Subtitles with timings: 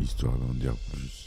[0.00, 1.26] histoire d'en dire plus.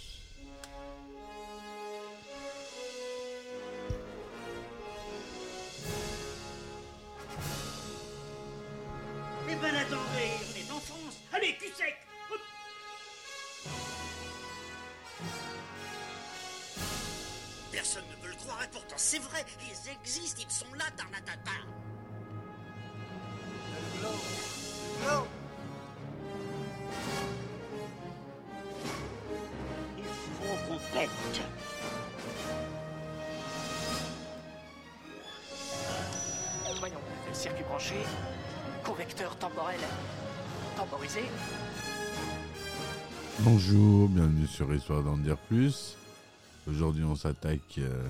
[9.51, 9.97] Eh ben attendez,
[10.45, 11.17] on est en France.
[11.33, 11.95] Allez, cul sec.
[17.71, 21.78] Personne ne veut le croire et pourtant c'est vrai, ils existent, ils sont là, Tarnatata.
[38.83, 39.79] Convecteur temporel
[40.75, 41.21] temporisé.
[43.39, 45.97] Bonjour, bienvenue sur Histoire d'en dire plus.
[46.69, 48.03] Aujourd'hui, on s'attaque euh,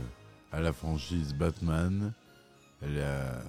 [0.51, 2.13] à la franchise Batman.
[2.81, 3.41] Elle euh,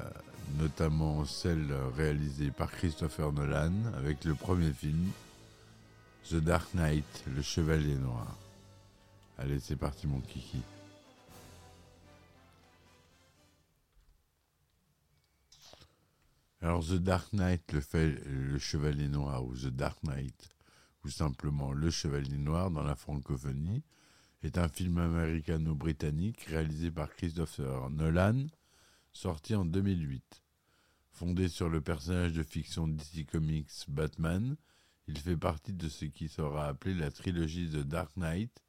[0.58, 5.10] notamment celle réalisée par Christopher Nolan avec le premier film
[6.30, 8.36] The Dark Knight, le Chevalier Noir.
[9.38, 10.60] Allez, c'est parti, mon kiki.
[16.62, 20.50] Alors, The Dark Knight, le, Chevalier Noir, ou The Dark Knight,
[21.04, 23.82] ou simplement Le Chevalier Noir dans la francophonie,
[24.42, 28.46] est un film américano-britannique réalisé par Christopher Nolan,
[29.12, 30.42] sorti en 2008.
[31.12, 34.56] Fondé sur le personnage de fiction DC Comics Batman,
[35.06, 38.62] il fait partie de ce qui sera appelé la trilogie The Dark Knight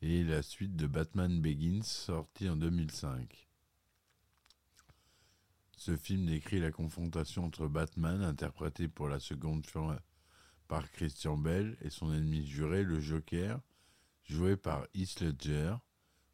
[0.00, 3.47] et la suite de Batman Begins, sorti en 2005.
[5.78, 10.02] Ce film décrit la confrontation entre Batman, interprété pour la seconde fois
[10.66, 13.60] par Christian Bell, et son ennemi juré, le Joker,
[14.24, 15.76] joué par Heath Ledger,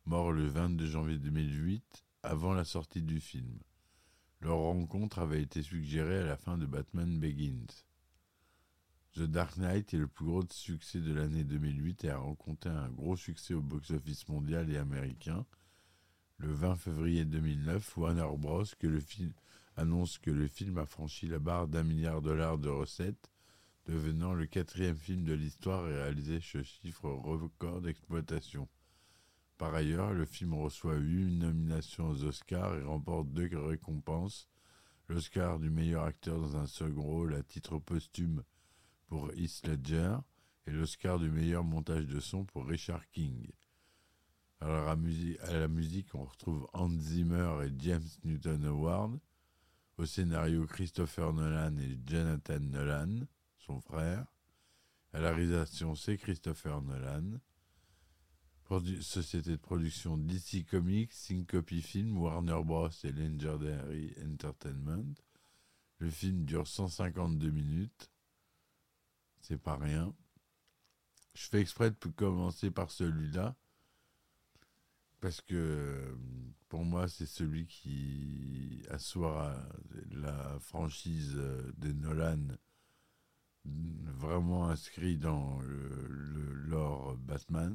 [0.07, 3.59] mort le 22 janvier 2008, avant la sortie du film.
[4.41, 7.85] Leur rencontre avait été suggérée à la fin de Batman Begins.
[9.13, 12.89] The Dark Knight est le plus gros succès de l'année 2008 et a rencontré un
[12.89, 15.45] gros succès au box-office mondial et américain.
[16.39, 18.65] Le 20 février 2009, Warner Bros.
[19.77, 23.31] Annonce que le film a franchi la barre d'un milliard de dollars de recettes,
[23.87, 28.69] devenant le quatrième film de l'histoire réalisé ce chiffre record d'exploitation.
[29.59, 34.49] Par ailleurs, le film reçoit 8 nominations aux Oscars et remporte deux récompenses,
[35.09, 38.43] l'Oscar du meilleur acteur dans un second rôle à titre posthume
[39.07, 40.17] pour Heath Ledger
[40.67, 43.47] et l'Oscar du meilleur montage de son pour Richard King.
[44.65, 44.97] Alors à,
[45.53, 49.21] la musique, on retrouve Hans Zimmer et James Newton Howard.
[49.99, 53.27] Au scénario, Christopher Nolan et Jonathan Nolan,
[53.59, 54.25] son frère.
[55.13, 57.39] À la réalisation, c'est Christopher Nolan.
[59.03, 62.89] Société de production DC Comics, Syncopy Film, Warner Bros.
[62.89, 65.15] et Legendary Entertainment.
[65.99, 68.11] Le film dure 152 minutes.
[69.43, 70.15] C'est pas rien.
[71.35, 73.55] Je fais exprès de commencer par celui-là.
[75.25, 76.19] Parce que
[76.69, 79.57] pour moi, c'est celui qui assoira
[80.11, 82.47] la franchise de Nolan
[83.65, 87.75] vraiment inscrit dans le, lore Batman.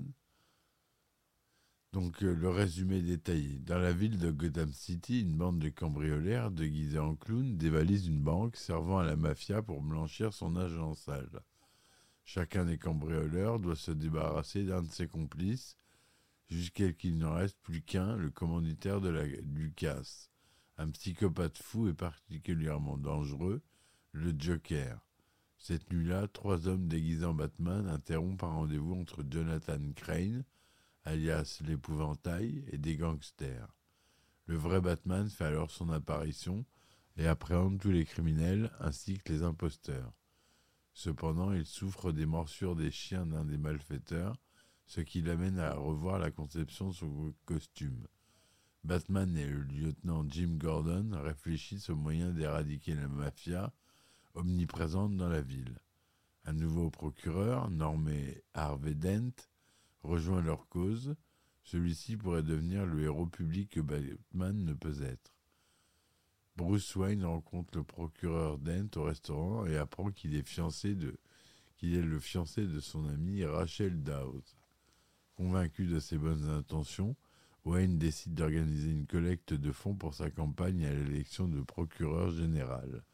[1.92, 3.58] Donc euh, le résumé détaillé.
[3.62, 8.22] Dans la ville de Gotham City, une bande de cambrioleurs déguisés en clowns dévalise une
[8.22, 11.42] banque servant à la mafia pour blanchir son argent sale.
[12.26, 15.79] Chacun des cambrioleurs doit se débarrasser d'un de ses complices
[16.50, 20.30] jusqu'à ce qu'il n'en reste plus qu'un, le commanditaire de la, du casse.
[20.78, 23.62] Un psychopathe fou et particulièrement dangereux,
[24.12, 25.06] le Joker.
[25.58, 30.46] Cette nuit-là, trois hommes déguisés en Batman interrompent un rendez-vous entre Jonathan Crane,
[31.04, 33.76] alias l'épouvantail, et des gangsters.
[34.46, 36.66] Le vrai Batman fait alors son apparition
[37.18, 40.14] et appréhende tous les criminels ainsi que les imposteurs.
[40.94, 44.36] Cependant, il souffre des morsures des chiens d'un des malfaiteurs,
[44.90, 48.08] ce qui l'amène à revoir la conception de son costume.
[48.84, 53.72] Batman et le lieutenant Jim Gordon réfléchissent aux moyens d'éradiquer la mafia
[54.34, 55.78] omniprésente dans la ville.
[56.46, 59.32] Un nouveau procureur, nommé Harvey Dent,
[60.02, 61.16] rejoint leur cause.
[61.62, 65.36] Celui-ci pourrait devenir le héros public que Batman ne peut être.
[66.56, 70.60] Bruce Wayne rencontre le procureur Dent au restaurant et apprend qu'il est
[71.78, 74.59] qu'il est le fiancé de son amie Rachel Dawes.
[75.40, 77.16] Convaincu de ses bonnes intentions,
[77.64, 83.06] Wayne décide d'organiser une collecte de fonds pour sa campagne à l'élection de procureur général.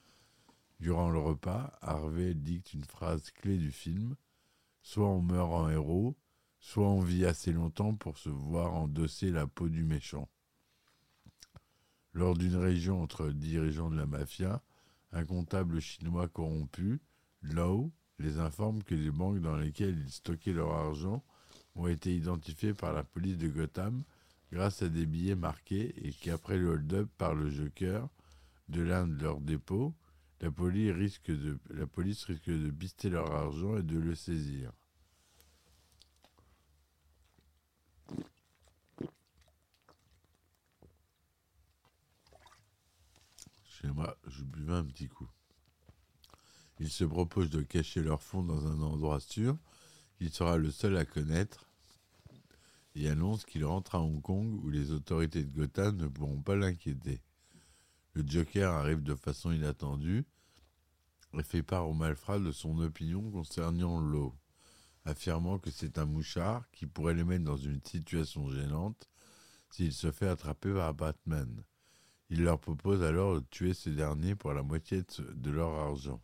[0.79, 4.15] Durant le repas, Harvey dicte une phrase clé du film
[4.81, 6.15] Soit on meurt en héros,
[6.59, 10.27] soit on vit assez longtemps pour se voir endosser la peau du méchant.
[12.11, 14.63] Lors d'une région entre dirigeants de la mafia,
[15.11, 17.01] un comptable chinois corrompu,
[17.43, 21.23] Lau, les informe que les banques dans lesquelles ils stockaient leur argent
[21.75, 24.03] ont été identifiées par la police de Gotham
[24.51, 28.07] grâce à des billets marqués et qu'après le hold-up par le Joker
[28.69, 29.93] de l'un de leurs dépôts,
[30.41, 31.85] la police, risque de, la
[32.71, 34.71] pister leur argent et de le saisir.
[43.65, 45.27] Chez moi, je buvais un petit coup.
[46.79, 49.57] Ils se proposent de cacher leur fonds dans un endroit sûr,
[50.17, 51.64] qu'il sera le seul à connaître,
[52.95, 56.55] et annonce qu'il rentre à Hong Kong où les autorités de Gotham ne pourront pas
[56.55, 57.21] l'inquiéter.
[58.13, 60.25] Le Joker arrive de façon inattendue
[61.33, 64.33] et fait part aux malfrats de son opinion concernant l'eau,
[65.03, 69.09] affirmant que c'est un mouchard qui pourrait les mettre dans une situation gênante
[69.69, 71.63] s'il se fait attraper par Batman.
[72.29, 76.21] Il leur propose alors de tuer ces derniers pour la moitié de leur argent.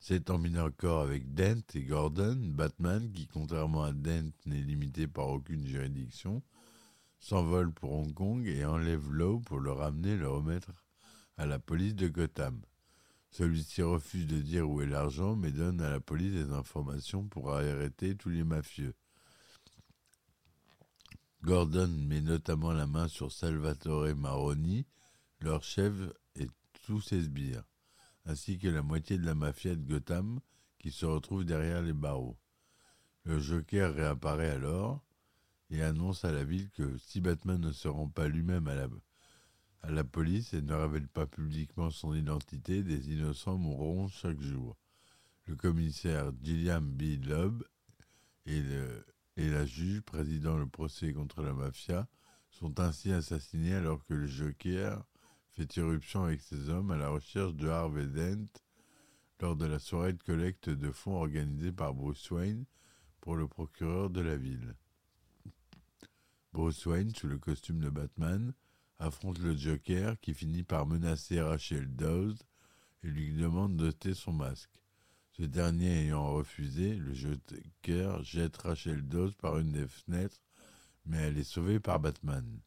[0.00, 5.28] C'est en accord avec Dent et Gordon, Batman, qui contrairement à Dent n'est limité par
[5.28, 6.42] aucune juridiction,
[7.18, 10.70] s'envole pour Hong Kong et enlève Lowe pour le ramener le remettre
[11.36, 12.62] à la police de Gotham.
[13.30, 17.52] Celui-ci refuse de dire où est l'argent, mais donne à la police des informations pour
[17.52, 18.94] arrêter tous les mafieux.
[21.42, 24.86] Gordon met notamment la main sur Salvatore Maroni,
[25.40, 25.92] leur chef
[26.34, 26.48] et
[26.84, 27.67] tous ses sbires,
[28.28, 30.40] ainsi que la moitié de la mafia de Gotham
[30.78, 32.36] qui se retrouve derrière les barreaux.
[33.24, 35.02] Le Joker réapparaît alors
[35.70, 40.04] et annonce à la ville que si Batman ne se rend pas lui-même à la,
[40.04, 44.76] police et ne révèle pas publiquement son identité, des innocents mourront chaque jour.
[45.46, 47.24] Le commissaire Gilliam B.
[47.24, 47.62] Loeb
[48.44, 48.62] et,
[49.36, 52.06] et la juge présidant le procès contre la mafia
[52.50, 55.02] sont ainsi assassinés alors que le Joker
[55.58, 58.46] fait irruption avec ses hommes à la recherche de Harvey Dent
[59.40, 62.64] lors de la soirée de collecte de fonds organisée par Bruce Wayne
[63.20, 64.76] pour le procureur de la ville.
[66.52, 68.54] Bruce Wayne, sous le costume de Batman,
[69.00, 72.38] affronte le Joker qui finit par menacer Rachel Dawes
[73.02, 74.80] et lui demande d'ôter son masque.
[75.32, 80.40] Ce dernier ayant refusé, le Joker jette Rachel Dawes par une des fenêtres,
[81.04, 82.60] mais elle est sauvée par Batman.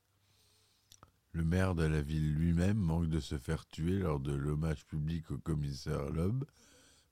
[1.34, 5.32] Le maire de la ville lui-même manque de se faire tuer lors de l'hommage public
[5.32, 6.44] au commissaire Loeb,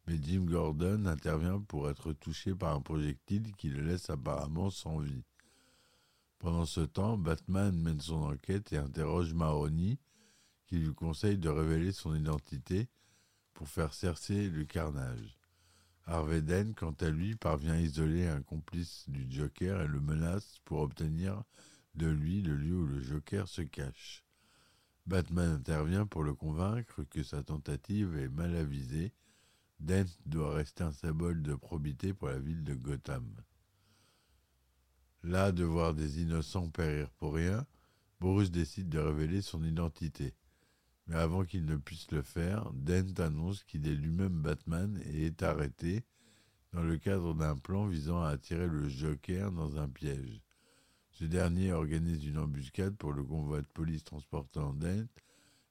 [0.08, 5.00] mais Jim Gordon intervient pour être touché par un projectile qui le laisse apparemment sans
[5.00, 5.24] vie.
[6.38, 10.00] Pendant ce temps, Batman mène son enquête et interroge Maroni,
[10.68, 12.90] qui lui conseille de révéler son identité
[13.54, 15.38] pour faire cesser le carnage.
[16.06, 20.58] Harvey Dent, quant à lui, parvient à isoler un complice du Joker et le menace
[20.66, 21.44] pour obtenir
[21.96, 24.24] de lui le lieu où le Joker se cache.
[25.06, 29.14] Batman intervient pour le convaincre que sa tentative est mal avisée.
[29.80, 33.26] Dent doit rester un symbole de probité pour la ville de Gotham.
[35.24, 37.66] Là de voir des innocents périr pour rien,
[38.20, 40.36] Bruce décide de révéler son identité.
[41.08, 45.42] Mais avant qu'il ne puisse le faire, Dent annonce qu'il est lui-même Batman et est
[45.42, 46.04] arrêté
[46.72, 50.42] dans le cadre d'un plan visant à attirer le Joker dans un piège.
[51.20, 55.06] Ce dernier organise une embuscade pour le convoi de police transportant Dent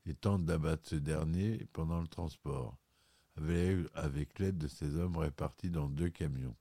[0.04, 2.76] et tente d'abattre ce dernier pendant le transport,
[3.94, 6.54] avec, l'aide de ses hommes répartis dans deux camions.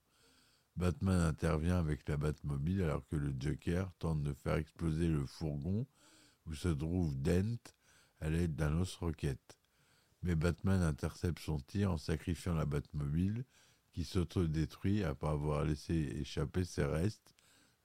[0.77, 5.85] Batman intervient avec la Batmobile alors que le Joker tente de faire exploser le fourgon
[6.45, 7.59] où se trouve Dent
[8.21, 9.59] à l'aide d'un lance-roquette.
[10.23, 13.43] Mais Batman intercepte son tir en sacrifiant la Batmobile
[13.91, 17.33] qui s'autodétruit après avoir laissé échapper ses restes,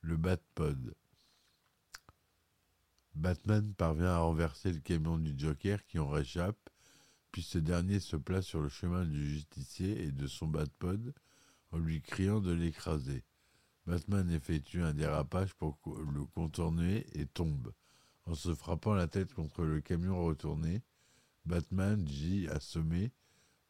[0.02, 0.94] le Batpod.
[3.14, 6.70] Batman parvient à renverser le camion du Joker qui en réchappe,
[7.30, 11.14] puis ce dernier se place sur le chemin du justicier et de son Batpod
[11.70, 13.24] en lui criant de l'écraser.
[13.86, 17.72] Batman effectue un dérapage pour le contourner et tombe.
[18.26, 20.82] En se frappant la tête contre le camion retourné,
[21.44, 23.12] Batman gît assommé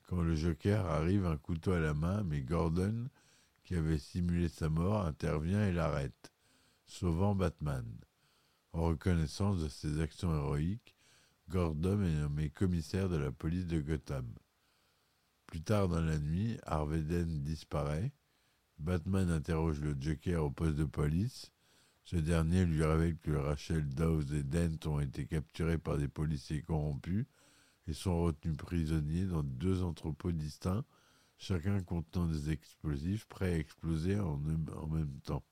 [0.06, 3.08] quand le Joker arrive un couteau à la main, mais Gordon,
[3.64, 6.32] qui avait simulé sa mort, intervient et l'arrête,
[6.86, 7.86] sauvant Batman.
[8.72, 10.96] En reconnaissance de ses actions héroïques,
[11.48, 14.32] Gordon est nommé commissaire de la police de Gotham.
[15.46, 18.12] Plus tard dans la nuit, Harvey Dent disparaît.
[18.78, 21.52] Batman interroge le Joker au poste de police.
[22.04, 26.62] Ce dernier lui révèle que Rachel Dawes et Dent ont été capturés par des policiers
[26.62, 27.26] corrompus
[27.86, 30.84] et sont retenus prisonniers dans deux entrepôts distincts,
[31.42, 35.42] chacun contenant des explosifs prêts à exploser en, même temps.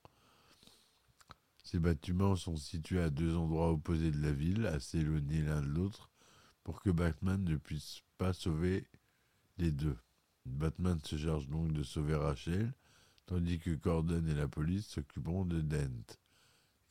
[1.64, 5.66] Ces bâtiments sont situés à deux endroits opposés de la ville, assez éloignés l'un de
[5.66, 6.08] l'autre,
[6.62, 8.86] pour que Batman ne puisse pas sauver
[9.58, 9.96] les deux.
[10.46, 12.72] Batman se charge donc de sauver Rachel,
[13.26, 16.16] tandis que Gordon et la police s'occuperont de Dent.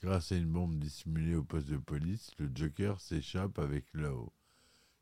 [0.02, 4.34] Grâce à une bombe dissimulée au poste de police, le Joker s'échappe avec Law.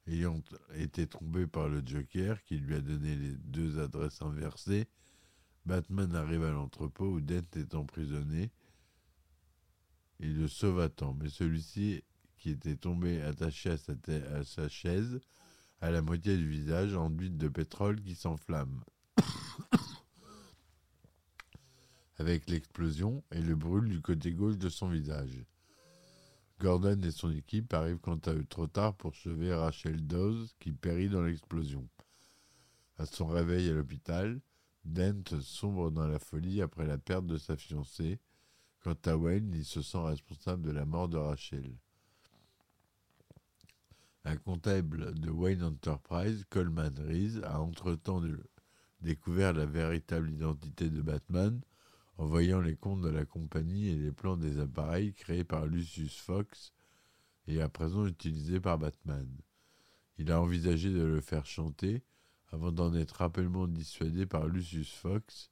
[0.07, 0.41] Ayant
[0.75, 4.87] été trompé par le Joker, qui lui a donné les deux adresses inversées,
[5.65, 8.51] Batman arrive à l'entrepôt où Dent est emprisonné.
[10.19, 12.03] Il le sauve à temps, mais celui-ci,
[12.37, 13.93] qui était tombé attaché à sa,
[14.33, 15.19] à sa chaise,
[15.81, 18.83] a la moitié du visage enduite de pétrole qui s'enflamme.
[22.17, 25.43] Avec l'explosion, et le brûle du côté gauche de son visage.
[26.59, 30.71] Gordon et son équipe arrivent quant à eux trop tard pour sauver Rachel Dawes qui
[30.71, 31.87] périt dans l'explosion.
[32.97, 34.41] À son réveil à l'hôpital,
[34.83, 38.19] Dent sombre dans la folie après la perte de sa fiancée.
[38.79, 41.75] Quant à Wayne, il se sent responsable de la mort de Rachel.
[44.23, 48.21] Un comptable de Wayne Enterprise, Coleman Reese, a entre-temps
[49.01, 51.61] découvert la véritable identité de Batman
[52.17, 56.17] en voyant les comptes de la compagnie et les plans des appareils créés par Lucius
[56.17, 56.74] Fox
[57.47, 59.27] et à présent utilisés par Batman.
[60.17, 62.03] Il a envisagé de le faire chanter
[62.51, 65.51] avant d'en être rapidement dissuadé par Lucius Fox,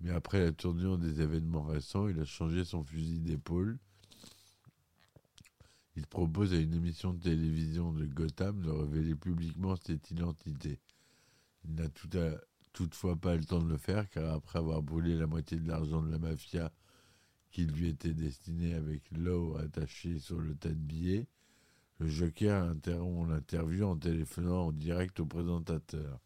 [0.00, 3.78] mais après la tournure des événements récents, il a changé son fusil d'épaule.
[5.96, 10.80] Il propose à une émission de télévision de Gotham de révéler publiquement cette identité.
[11.64, 12.40] Il n'a tout à,
[12.72, 16.02] toutefois pas le temps de le faire, car après avoir brûlé la moitié de l'argent
[16.02, 16.72] de la mafia
[17.50, 21.26] qui lui était destiné avec l'eau attaché sur le tas de billets,
[21.98, 26.20] le Joker interrompt l'interview en téléphonant en direct au présentateur.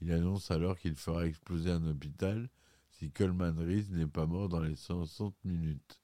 [0.00, 2.48] Il annonce alors qu'il fera exploser un hôpital
[2.90, 6.00] si Coleman Reese n'est pas mort dans les 60 minutes.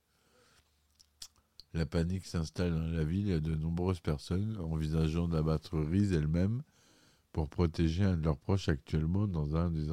[1.72, 6.62] La panique s'installe dans la ville et de nombreuses personnes, envisageant d'abattre Reese elle-même,
[7.32, 9.88] pour protéger un de leurs proches actuellement dans un des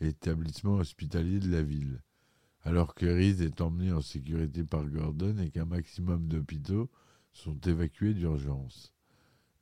[0.00, 2.02] établissements hospitaliers de la ville.
[2.62, 6.90] Alors que Reese est emmené en sécurité par Gordon et qu'un maximum d'hôpitaux
[7.32, 8.92] sont évacués d'urgence.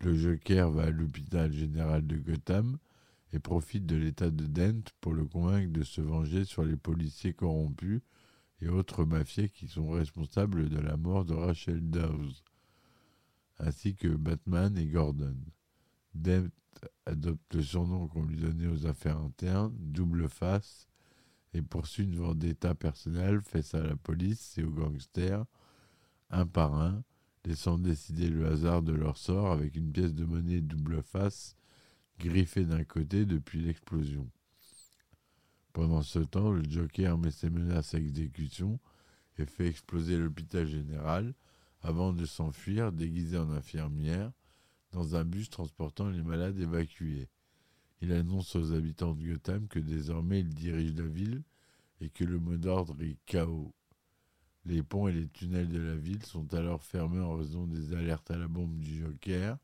[0.00, 2.78] Le Joker va à l'hôpital général de Gotham
[3.32, 7.34] et profite de l'état de Dent pour le convaincre de se venger sur les policiers
[7.34, 8.00] corrompus
[8.60, 12.42] et autres mafias qui sont responsables de la mort de Rachel Dawes,
[13.58, 15.36] ainsi que Batman et Gordon.
[16.16, 16.48] Dent
[17.06, 20.88] adopte le surnom qu'on lui donnait aux affaires internes, double face,
[21.54, 25.44] et poursuit une vendetta personnelle face à la police et aux gangsters,
[26.30, 27.02] un par un,
[27.44, 31.56] laissant décider le hasard de leur sort avec une pièce de monnaie double face
[32.18, 34.28] griffée d'un côté depuis l'explosion.
[35.72, 38.80] Pendant ce temps, le Joker met ses menaces à exécution
[39.38, 41.34] et fait exploser l'hôpital général
[41.82, 44.32] avant de s'enfuir déguisé en infirmière
[44.96, 47.28] dans un bus transportant les malades évacués.
[48.00, 51.42] Il annonce aux habitants de Gotham que désormais il dirige la ville
[52.00, 53.74] et que le mot d'ordre est chaos.
[54.64, 58.30] Les ponts et les tunnels de la ville sont alors fermés en raison des alertes
[58.30, 59.58] à la bombe du Joker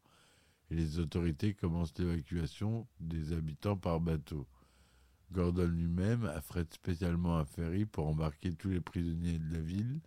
[0.70, 4.46] et les autorités commencent l'évacuation des habitants par bateau.
[5.32, 10.02] Gordon lui-même affrète spécialement un ferry pour embarquer tous les prisonniers de la ville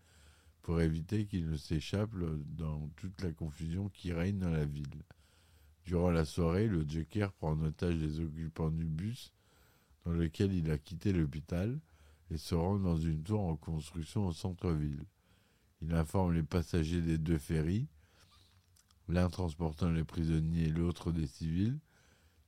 [0.61, 2.15] pour éviter qu'ils ne s'échappent
[2.57, 5.03] dans toute la confusion qui règne dans la ville.
[5.85, 9.31] Durant la soirée, le Joker prend en otage les occupants du bus
[10.03, 11.79] dans lequel il a quitté l'hôpital
[12.31, 15.05] et se rend dans une tour en construction au centre-ville.
[15.81, 17.87] Il informe les passagers des deux ferries,
[19.07, 21.77] l'un transportant les prisonniers et l'autre des civils,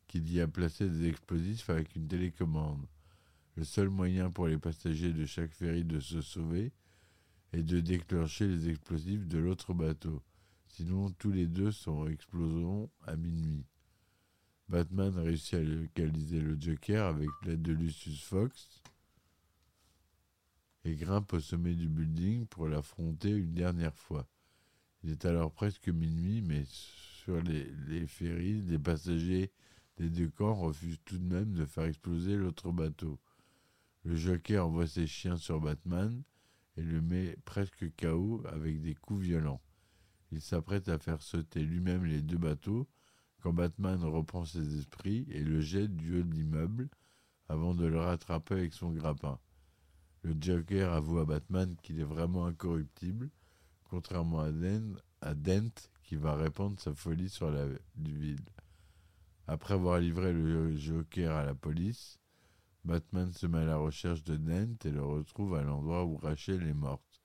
[0.08, 2.86] qu'il y a placé des explosifs avec une télécommande.
[3.56, 6.72] Le seul moyen pour les passagers de chaque ferry de se sauver
[7.54, 10.22] est de déclencher les explosifs de l'autre bateau.
[10.68, 13.66] Sinon, tous les deux sont exploseront à minuit.
[14.70, 18.82] Batman réussit à localiser le Joker avec l'aide de Lucius Fox
[20.84, 24.28] et grimpe au sommet du building pour l'affronter une dernière fois.
[25.04, 29.52] Il est alors presque minuit, mais sur les, les ferries, les passagers
[29.98, 33.20] des deux camps refusent tout de même de faire exploser l'autre bateau.
[34.04, 36.24] Le Joker envoie ses chiens sur Batman
[36.78, 39.62] et le met presque KO avec des coups violents.
[40.32, 42.88] Il s'apprête à faire sauter lui-même les deux bateaux
[43.42, 46.90] quand Batman reprend ses esprits et le jette du haut de l'immeuble
[47.50, 49.40] avant de le rattraper avec son grappin.
[50.24, 53.30] Le Joker avoue à Batman qu'il est vraiment incorruptible,
[53.86, 55.72] contrairement à Dent, à Dent
[56.04, 57.66] qui va répandre sa folie sur la
[57.96, 58.44] ville.
[59.48, 62.20] Après avoir livré le Joker à la police,
[62.84, 66.64] Batman se met à la recherche de Dent et le retrouve à l'endroit où Rachel
[66.68, 67.22] est morte,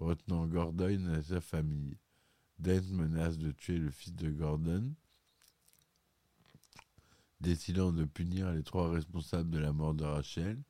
[0.00, 1.96] retenant Gordon et sa famille.
[2.62, 4.94] Dent menace de tuer le fils de Gordon.
[7.40, 10.62] Décidant de punir les trois responsables de la mort de Rachel,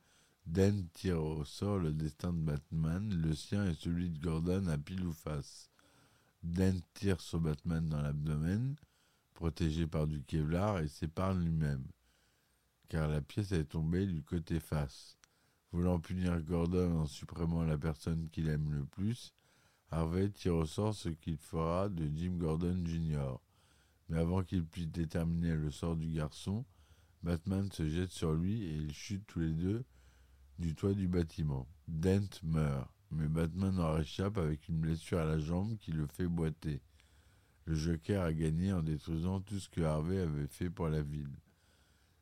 [0.47, 4.79] Dent tire au sort le destin de Batman, le sien et celui de Gordon à
[4.79, 5.69] pile ou face.
[6.43, 8.75] Dent tire sur Batman dans l'abdomen,
[9.35, 11.85] protégé par du Kevlar, et s'épargne lui-même,
[12.89, 15.19] car la pièce est tombée du côté face.
[15.73, 19.35] Voulant punir Gordon en supprimant la personne qu'il aime le plus,
[19.95, 23.37] Harvey tire au sort ce qu'il fera de Jim Gordon Jr.
[24.09, 26.65] Mais avant qu'il puisse déterminer le sort du garçon,
[27.23, 29.85] Batman se jette sur lui et ils chutent tous les deux
[30.59, 31.69] du toit du bâtiment.
[31.89, 36.27] Dent meurt, mais Batman en réchappe avec une blessure à la jambe qui le fait
[36.27, 36.81] boiter.
[37.67, 41.37] Le Joker a gagné en détruisant tout ce que Harvey avait fait pour la ville.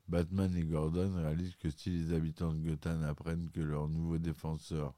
[0.08, 4.92] Batman et Gordon réalisent que si les habitants de Gotham apprennent que leur nouveau défenseur,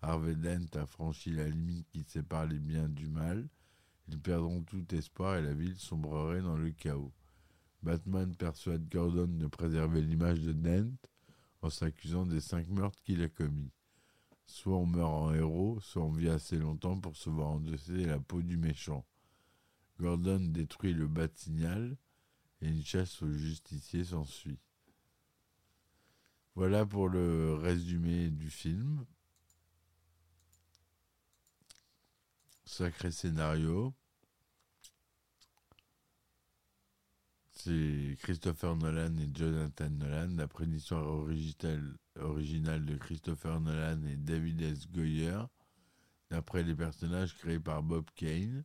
[0.00, 3.48] Harvey Dent, a franchi la limite qui sépare les biens du mal,
[4.08, 7.12] ils perdront tout espoir et la ville sombrerait dans le chaos.
[7.82, 10.90] Batman persuade Gordon de préserver l'image de Dent
[11.62, 13.70] en s'accusant des cinq meurtres qu'il a commis.
[14.46, 18.18] Soit on meurt en héros, soit on vit assez longtemps pour se voir endosser la
[18.18, 19.04] peau du méchant.
[20.00, 21.96] Gordon détruit le bat-signal
[22.62, 24.58] et une chasse aux justiciers s'ensuit.
[26.54, 29.04] Voilà pour le résumé du film.
[32.78, 33.92] Sacré scénario.
[37.50, 44.88] C'est Christopher Nolan et Jonathan Nolan, d'après l'histoire originale, de Christopher Nolan et David S.
[44.92, 45.40] Goyer,
[46.30, 48.62] d'après les personnages créés par Bob Kane.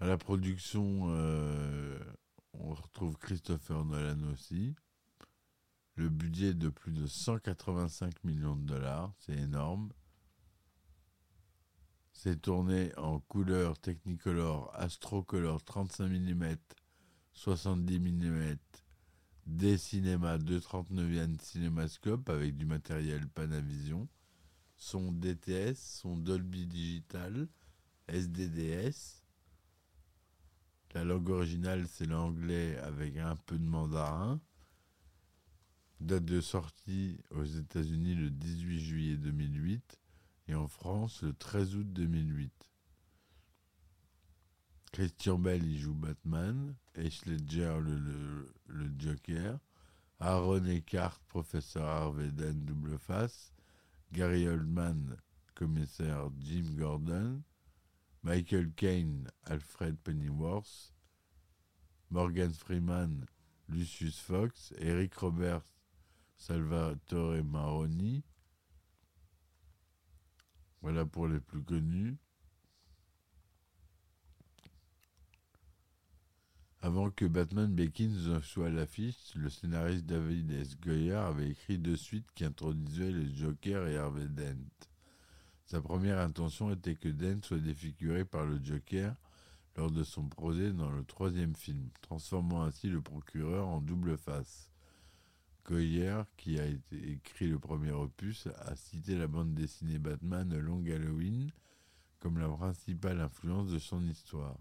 [0.00, 1.96] À la production, euh,
[2.52, 4.74] on retrouve Christopher Nolan aussi.
[5.98, 9.92] Le budget de plus de 185 millions de dollars, c'est énorme.
[12.12, 16.54] C'est tourné en couleur Technicolor Astrocolor 35 mm,
[17.32, 18.56] 70 mm,
[19.46, 24.06] des cinémas 239e cinémascope avec du matériel Panavision,
[24.76, 27.48] son DTS, son Dolby Digital,
[28.06, 29.24] SDDS.
[30.94, 34.40] La langue originale c'est l'anglais avec un peu de mandarin.
[36.00, 39.98] Date de sortie aux États-Unis le 18 juillet 2008
[40.46, 42.52] et en France le 13 août 2008.
[44.92, 49.58] Christian Bell y joue Batman, Ash Ledger le, le, le, Joker,
[50.20, 53.52] Aaron Eckhart, professeur Harvey Dent double face,
[54.12, 55.16] Gary Oldman,
[55.56, 57.42] commissaire Jim Gordon,
[58.22, 60.94] Michael Caine, Alfred Pennyworth,
[62.10, 63.26] Morgan Freeman,
[63.68, 65.77] Lucius Fox, Eric Roberts,
[66.38, 68.22] Salvatore Maroni.
[70.80, 72.16] Voilà pour les plus connus.
[76.80, 80.78] Avant que Batman Begins soit à l'affiche, le scénariste David S.
[80.80, 84.64] Goyer avait écrit deux suites qui introduisaient le Joker et Harvey Dent.
[85.66, 89.14] Sa première intention était que Dent soit défiguré par le Joker
[89.76, 94.70] lors de son procès dans le troisième film, transformant ainsi le procureur en double face.
[95.68, 101.50] Goyer, qui a écrit le premier opus, a cité la bande dessinée Batman Long Halloween
[102.20, 104.56] comme la principale influence de son histoire.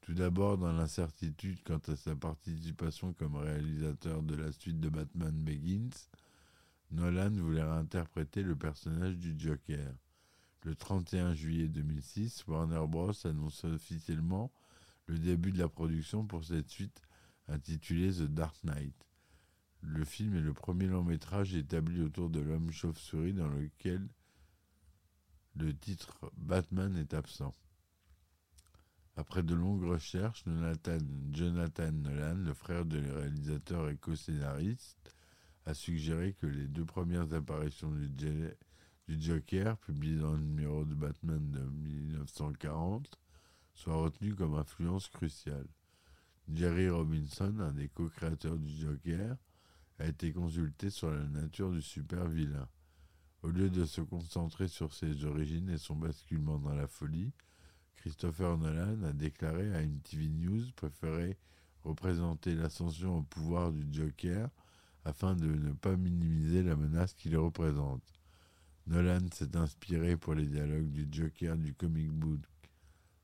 [0.00, 5.32] Tout d'abord dans l'incertitude quant à sa participation comme réalisateur de la suite de Batman
[5.44, 6.08] Begins,
[6.90, 9.94] Nolan voulait réinterpréter le personnage du Joker.
[10.64, 13.12] Le 31 juillet 2006, Warner Bros.
[13.26, 14.50] annonce officiellement
[15.06, 17.00] le début de la production pour cette suite
[17.46, 19.11] intitulée The Dark Knight.
[19.82, 24.08] Le film est le premier long métrage établi autour de l'homme chauve-souris dans lequel
[25.56, 27.52] le titre Batman est absent.
[29.16, 30.44] Après de longues recherches,
[31.32, 35.14] Jonathan, Nolan, le frère de réalisateur et co-scénariste,
[35.66, 40.94] a suggéré que les deux premières apparitions du, du Joker, publiées dans le numéro de
[40.94, 43.18] Batman de 1940,
[43.74, 45.66] soient retenues comme influence cruciale.
[46.52, 49.36] Jerry Robinson, un des co-créateurs du Joker,
[50.02, 52.68] a été consulté sur la nature du super vilain.
[53.44, 57.32] Au lieu de se concentrer sur ses origines et son basculement dans la folie,
[57.94, 61.38] Christopher Nolan a déclaré à MTV News préférer
[61.84, 64.50] représenter l'ascension au pouvoir du Joker
[65.04, 68.02] afin de ne pas minimiser la menace qu'il représente.
[68.88, 72.40] Nolan s'est inspiré pour les dialogues du Joker du comic book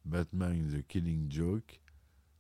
[0.05, 1.81] Batman The Killing Joke,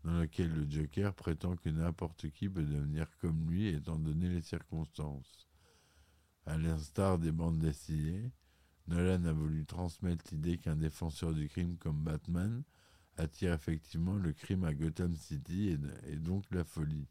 [0.04, 4.42] dans lequel le Joker prétend que n'importe qui peut devenir comme lui étant donné les
[4.42, 5.48] circonstances.
[6.46, 8.32] À l'instar des bandes dessinées,
[8.86, 12.62] Nolan a voulu transmettre l'idée qu'un défenseur du crime comme Batman
[13.18, 17.06] attire effectivement le crime à Gotham City et, donc la folie.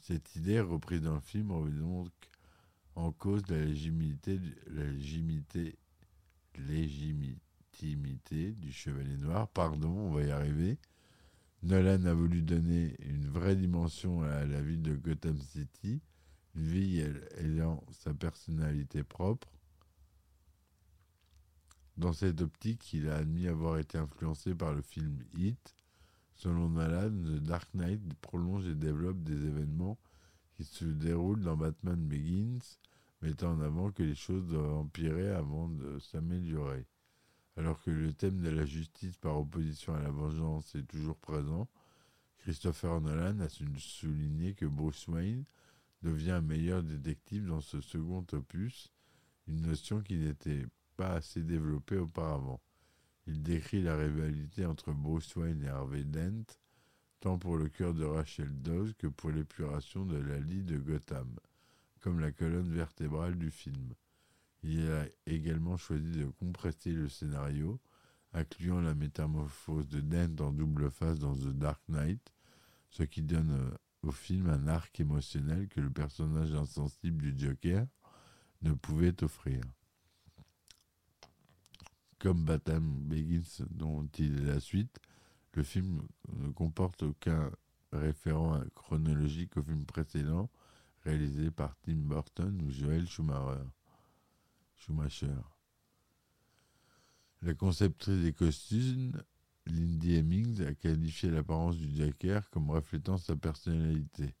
[0.00, 2.10] Cette idée, reprise dans le film, remet donc
[2.94, 4.84] en cause la légitimité, la
[6.58, 9.48] légitimité du Chevalier Noir.
[9.48, 10.78] Pardon, on va y arriver.
[11.64, 16.02] Nolan a voulu donner une vraie dimension à la ville de Gotham City,
[16.54, 19.48] une ville ayant sa personnalité propre.
[21.96, 25.74] Dans cette optique, il a admis avoir été influencé par le film Hit.
[26.34, 29.98] Selon Nolan, The Dark Knight prolonge et développe des événements
[30.52, 32.76] qui se déroulent dans Batman Begins,
[33.22, 36.84] mettant en avant que les choses doivent empirer avant de s'améliorer.
[37.56, 41.68] Alors que le thème de la justice par opposition à la vengeance est toujours présent,
[42.38, 45.44] Christopher Nolan a souligné que Bruce Wayne
[46.02, 48.92] devient un meilleur détective dans ce second opus,
[49.46, 52.60] une notion qui n'était pas assez développée auparavant.
[53.26, 56.44] Il décrit la rivalité entre Bruce Wayne et Harvey Dent,
[57.20, 61.34] tant pour le cœur de Rachel Dawes que pour l'épuration de la lie de Gotham,
[62.00, 63.94] comme la colonne vertébrale du film.
[65.44, 67.78] Également choisi de compresser le scénario,
[68.32, 72.32] incluant la métamorphose de Dent en double face dans The Dark Knight,
[72.88, 77.86] ce qui donne euh, au film un arc émotionnel que le personnage insensible du Joker
[78.62, 79.60] ne pouvait offrir.
[82.18, 84.98] Comme Batman Begins, dont il est la suite,
[85.52, 87.50] le film ne comporte aucun
[87.92, 90.48] référent chronologique au film précédent
[91.02, 93.68] réalisé par Tim Burton ou Joel Schumacher.
[97.42, 99.22] La conceptrice des costumes,
[99.66, 104.34] Lindy Hemmings, a qualifié l'apparence du Joker comme reflétant sa personnalité.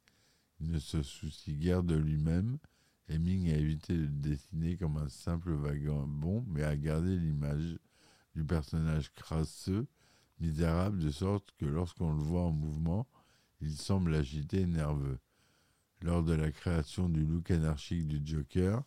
[0.60, 2.58] Il ne se soucie guère de lui-même.
[3.08, 7.78] Hemmings a évité de le dessiner comme un simple vagabond, mais a gardé l'image
[8.34, 9.86] du personnage crasseux,
[10.40, 13.06] misérable, de sorte que lorsqu'on le voit en mouvement,
[13.60, 15.18] il semble agité et nerveux.
[16.02, 18.82] Lors de la création du look anarchique du Joker,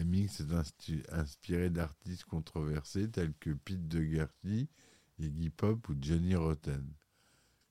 [0.00, 4.66] Hemmings s'est inspiré d'artistes controversés tels que Pete Dougherty,
[5.18, 6.90] Iggy Pop ou Johnny Rotten.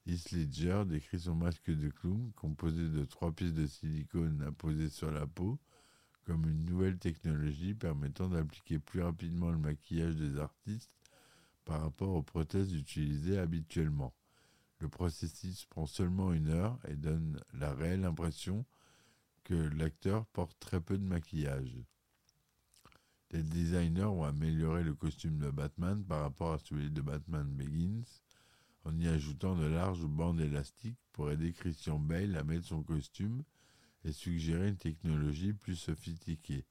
[0.05, 5.09] Heath Ledger décrit son masque de clown, composé de trois pièces de silicone apposées sur
[5.09, 5.57] la peau,
[6.23, 10.91] comme une nouvelle technologie permettant d'appliquer plus rapidement le maquillage des artistes
[11.65, 14.13] par rapport aux prothèses utilisées habituellement.
[14.77, 18.67] Le processus prend seulement une heure et donne la réelle impression
[19.43, 21.83] que l'acteur porte très peu de maquillage.
[23.31, 28.03] Les designers ont amélioré le costume de Batman par rapport à celui de Batman Begins
[28.85, 33.43] en y ajoutant de larges bandes élastiques pour aider Christian Bale à mettre son costume
[34.03, 36.65] et suggérer une technologie plus sophistiquée.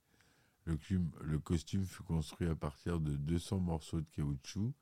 [0.65, 4.75] Le, costume fut construit à partir de 200 morceaux de caoutchouc,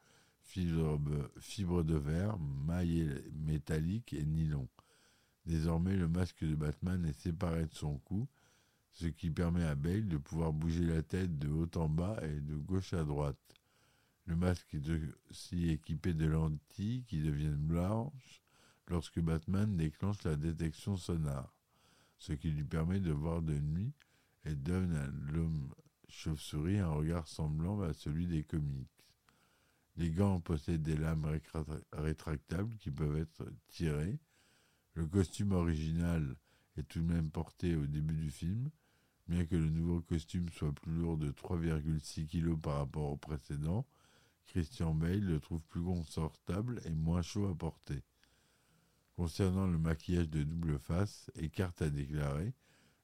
[0.43, 4.67] fibres de verre, mailles métalliques et nylon.
[5.45, 8.27] Désormais, le masque de Batman est séparé de son cou
[8.97, 12.41] ce qui permet à Bale de pouvoir bouger la tête de haut en bas et
[12.41, 13.37] de gauche à droite.
[14.25, 14.91] Le masque est
[15.31, 18.43] aussi équipé de lentilles qui deviennent blanches
[18.89, 21.55] lorsque Batman déclenche la détection sonore,
[22.17, 23.93] ce qui lui permet de voir de nuit
[24.47, 25.75] et donne à l'homme
[26.09, 28.89] chauve-souris un regard semblant à celui des comics.
[29.97, 31.39] Les gants possèdent des lames
[31.93, 34.19] rétractables qui peuvent être tirées.
[34.95, 36.35] Le costume original
[36.79, 38.71] est tout de même porté au début du film,
[39.29, 43.85] Bien que le nouveau costume soit plus lourd de 3,6 kg par rapport au précédent,
[44.47, 48.03] Christian Bale le trouve plus confortable et moins chaud à porter.
[49.17, 52.53] Concernant le maquillage de double face, Eckhart a déclaré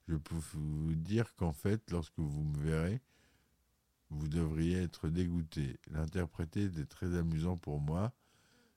[0.06, 3.00] Je peux vous dire qu'en fait, lorsque vous me verrez,
[4.10, 5.80] vous devriez être dégoûté.
[5.90, 8.12] L'interpréter était très amusant pour moi.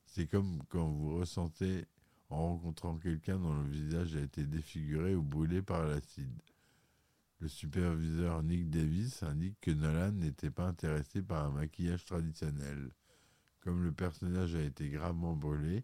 [0.05, 1.85] C'est comme quand vous ressentez
[2.29, 6.41] en rencontrant quelqu'un dont le visage a été défiguré ou brûlé par l'acide.
[7.39, 12.91] Le superviseur Nick Davis indique que Nolan n'était pas intéressé par un maquillage traditionnel.
[13.59, 15.83] Comme le personnage a été gravement brûlé,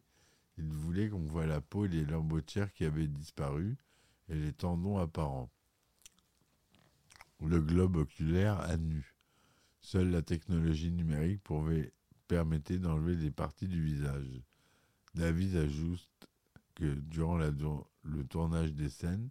[0.57, 3.77] il voulait qu'on voit la peau et les lambeaux de chair qui avaient disparu
[4.29, 5.51] et les tendons apparents.
[7.41, 9.15] Le globe oculaire à nu.
[9.81, 11.91] Seule la technologie numérique pouvait,
[12.27, 14.41] permettait d'enlever des parties du visage.
[15.15, 16.07] Davis ajoute
[16.75, 19.29] que durant le tournage des scènes,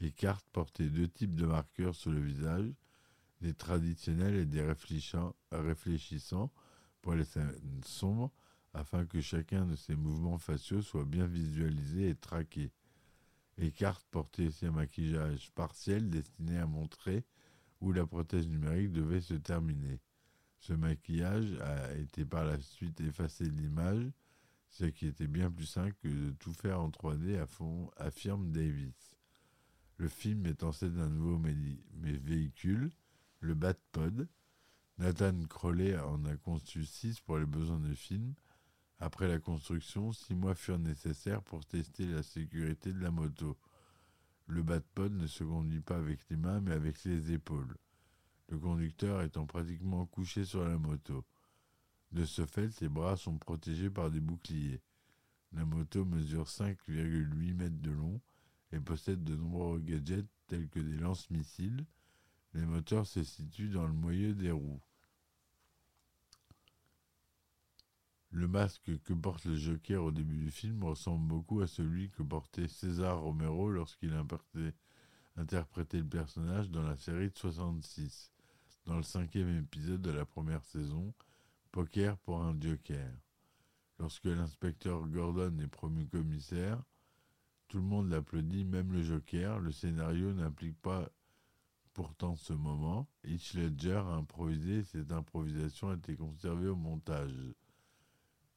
[0.00, 2.72] les cartes portaient deux types de marqueurs sur le visage,
[3.40, 6.52] des traditionnels et des réfléchissants
[7.02, 8.32] pour les scènes sombres,
[8.72, 12.70] afin que chacun de ces mouvements faciaux soit bien visualisé et traqué.
[13.58, 17.24] Les cartes portaient aussi un maquillage partiel destiné à montrer
[17.80, 20.00] où la prothèse numérique devait se terminer.
[20.60, 24.12] Ce maquillage a été par la suite effacé de l'image,
[24.68, 28.50] ce qui était bien plus simple que de tout faire en 3D à fond, affirme
[28.52, 29.09] Davis.
[30.00, 31.38] Le film est en scène d'un nouveau
[31.92, 32.90] véhicule,
[33.40, 34.26] le Batpod.
[34.96, 38.32] Nathan Crowley en a conçu six pour les besoins du film.
[38.98, 43.58] Après la construction, six mois furent nécessaires pour tester la sécurité de la moto.
[44.46, 47.76] Le Batpod ne se conduit pas avec les mains mais avec les épaules,
[48.48, 51.26] le conducteur étant pratiquement couché sur la moto.
[52.10, 54.80] De ce fait, ses bras sont protégés par des boucliers.
[55.52, 58.18] La moto mesure 5,8 mètres de long
[58.72, 61.84] et possède de nombreux gadgets tels que des lance-missiles.
[62.54, 64.80] Les moteurs se situent dans le moyeu des roues.
[68.32, 72.22] Le masque que porte le Joker au début du film ressemble beaucoup à celui que
[72.22, 78.32] portait César Romero lorsqu'il interprétait- le personnage dans la série de 66,
[78.84, 81.12] dans le cinquième épisode de la première saison,
[81.72, 83.10] Poker pour un Joker.
[83.98, 86.82] Lorsque l'inspecteur Gordon est promu commissaire,
[87.70, 89.60] tout le monde l'applaudit, même le Joker.
[89.60, 91.08] Le scénario n'implique pas
[91.92, 93.08] pourtant ce moment.
[93.22, 97.32] Heath Ledger a improvisé et cette improvisation a été conservée au montage.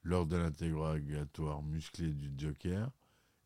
[0.02, 2.89] Lors de l'interrogatoire musclé du Joker,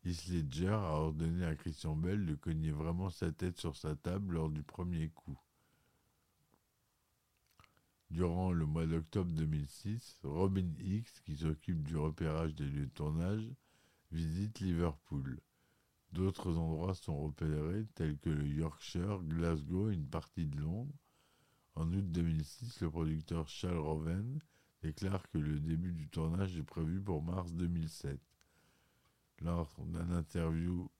[0.06, 4.36] Heath Ledger a ordonné à Christian Bell de cogner vraiment sa tête sur sa table
[4.36, 5.38] lors du premier coup.
[8.08, 13.46] Durant le mois d'octobre 2006, Robin Hicks, qui s'occupe du repérage des lieux de tournage,
[14.10, 15.38] visite Liverpool.
[16.12, 20.94] D'autres endroits sont repérés, tels que le Yorkshire, Glasgow et une partie de Londres.
[21.74, 24.40] En août 2006, le producteur Charles Roven
[24.82, 28.18] déclare que le début du tournage est prévu pour mars 2007.
[29.40, 30.90] Lors d'un interview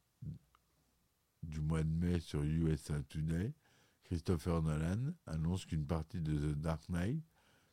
[1.43, 3.53] du mois de mai sur USA Today,
[4.05, 7.23] Christopher Nolan annonce qu'une partie de The Dark Knight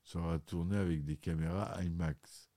[0.03, 2.49] sera tournée avec des caméras IMAX.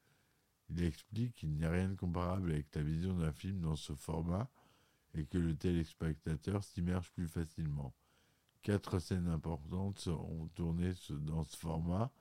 [0.70, 3.94] Il explique qu'il n'y a rien de comparable avec la vision d'un film dans ce
[3.94, 4.50] format
[5.18, 7.92] et que le téléspectateur s'immerge plus facilement.
[8.62, 12.12] Quatre scènes importantes seront tournées dans ce format,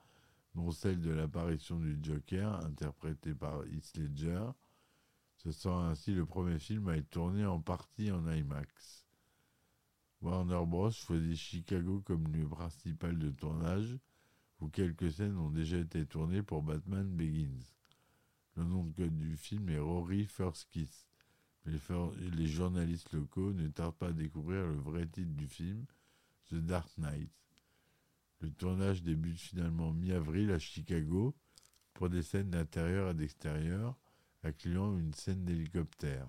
[0.54, 4.50] dont celle de l'apparition du Joker, interprété par Heath Ledger.
[5.36, 9.04] Ce sera ainsi le premier film à être tourné en partie en IMAX.
[10.20, 10.90] Warner Bros.
[10.90, 13.98] choisit Chicago comme lieu principal de tournage,
[14.60, 17.64] où quelques scènes ont déjà été tournées pour Batman Begins.
[18.56, 21.07] Le nom de code du film est Rory First.
[21.68, 25.84] Les journalistes locaux ne tardent pas à découvrir le vrai titre du film,
[26.50, 27.30] The Dark Knight.
[28.40, 31.34] Le tournage débute finalement mi-avril à Chicago
[31.92, 33.96] pour des scènes d'intérieur et d'extérieur,
[34.44, 36.26] incluant une scène d'hélicoptère.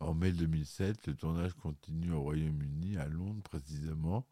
[0.00, 4.26] En mai 2007, le tournage continue au Royaume-Uni, à Londres précisément.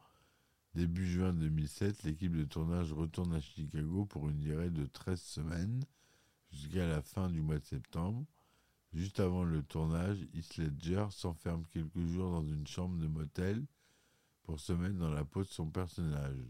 [0.75, 5.85] Début juin 2007, l'équipe de tournage retourne à Chicago pour une durée de 13 semaines
[6.51, 8.25] jusqu'à la fin du mois de septembre.
[8.93, 13.65] Juste avant le tournage, Heath Ledger s'enferme quelques jours dans une chambre de motel
[14.43, 16.45] pour se mettre dans la peau de son personnage.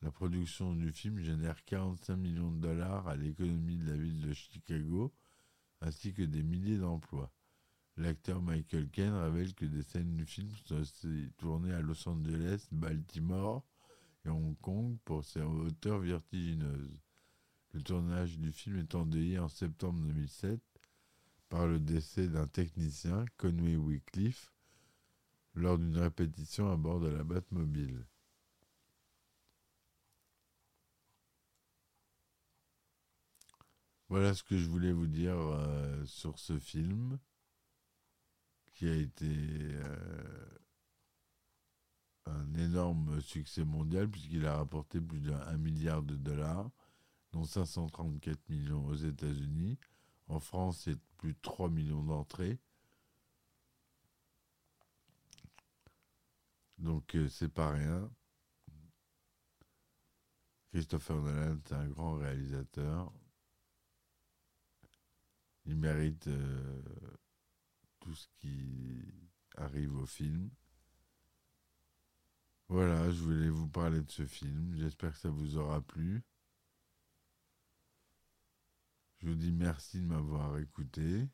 [0.00, 4.32] La production du film génère 45 millions de dollars à l'économie de la ville de
[4.32, 5.12] Chicago,
[5.80, 7.32] ainsi que des milliers d'emplois.
[7.96, 10.82] L'acteur Michael Caine révèle que des scènes du film sont
[11.36, 13.62] tournées à Los Angeles, Baltimore
[14.24, 17.00] et Hong Kong pour ses hauteurs vertigineuses.
[17.74, 20.60] Le tournage du film est endeuillé en septembre 2007
[21.52, 24.54] par le décès d'un technicien, Conway Wycliffe,
[25.54, 28.06] lors d'une répétition à bord de la Batmobile.
[34.08, 37.18] Voilà ce que je voulais vous dire euh, sur ce film
[38.72, 40.58] qui a été euh,
[42.24, 46.70] un énorme succès mondial puisqu'il a rapporté plus d'un milliard de dollars,
[47.32, 49.78] dont 534 millions aux États-Unis.
[50.32, 52.58] En France, c'est plus de 3 millions d'entrées.
[56.78, 58.10] Donc, euh, c'est pas rien.
[60.70, 63.12] Christopher Nolan, c'est un grand réalisateur.
[65.66, 66.82] Il mérite euh,
[68.00, 69.04] tout ce qui
[69.58, 70.48] arrive au film.
[72.68, 74.74] Voilà, je voulais vous parler de ce film.
[74.76, 76.24] J'espère que ça vous aura plu.
[79.22, 81.28] Je vous dis merci de m'avoir écouté.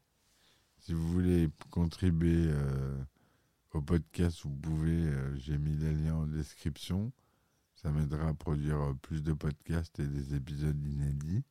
[0.80, 3.02] Si vous voulez contribuer euh,
[3.72, 4.92] au podcast, vous pouvez.
[5.06, 7.12] euh, J'ai mis les liens en description.
[7.74, 11.44] Ça m'aidera à produire euh, plus de podcasts et des épisodes inédits.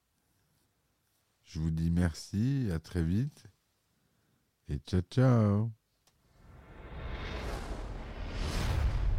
[1.46, 3.46] Je vous dis merci, à très vite.
[4.70, 5.72] Et ciao ciao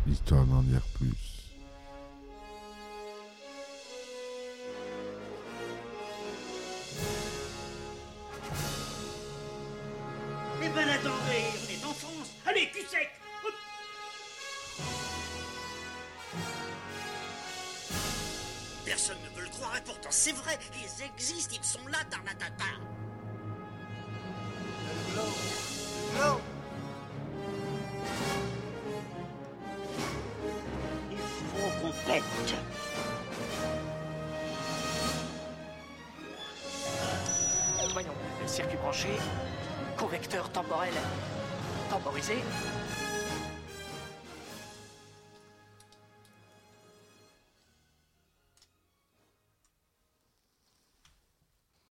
[0.07, 1.38] Histoire d'en dire plus.
[20.18, 22.64] C'est vrai, ils existent, ils sont là, Tarnatata.
[31.12, 32.24] Il faut qu'on pète.
[37.92, 38.11] Voyons,
[38.46, 39.11] circuit branché,
[39.96, 40.94] convecteur temporel
[41.90, 42.42] temporisé,